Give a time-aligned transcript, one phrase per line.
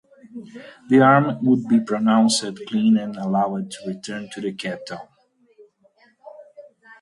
[0.89, 5.11] The army would be pronounced clean and allowed to return to the capital.